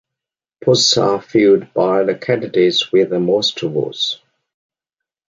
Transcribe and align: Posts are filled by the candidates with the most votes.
Posts 0.63 0.97
are 0.97 1.21
filled 1.21 1.75
by 1.75 2.01
the 2.03 2.15
candidates 2.15 2.91
with 2.91 3.11
the 3.11 3.19
most 3.19 3.59
votes. 3.59 4.17